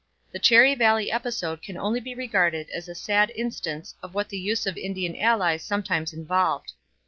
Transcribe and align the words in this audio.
The 0.31 0.39
Cherry 0.39 0.73
Valley 0.73 1.11
episode 1.11 1.61
can 1.61 1.77
only 1.77 1.99
be 1.99 2.15
regarded 2.15 2.71
as 2.71 2.89
a 2.89 2.95
sad 2.95 3.31
instance 3.35 3.93
of 4.01 4.15
what 4.15 4.29
the 4.29 4.39
use 4.39 4.65
of 4.65 4.75
Indian 4.75 5.15
allies 5.15 5.61
sometimes 5.63 6.11
involved. 6.11 6.71